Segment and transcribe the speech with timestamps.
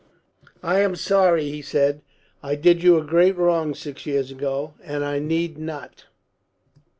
[0.63, 2.01] "I am sorry," he said.
[2.41, 6.05] "I did you a great wrong six years ago, and I need not."